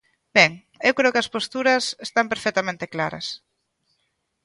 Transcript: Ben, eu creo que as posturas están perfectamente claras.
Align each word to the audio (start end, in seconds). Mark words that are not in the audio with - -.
Ben, 0.37 0.51
eu 0.87 0.93
creo 0.97 1.13
que 1.13 1.23
as 1.23 1.31
posturas 1.35 1.83
están 2.07 2.25
perfectamente 2.33 2.85
claras. 2.93 3.27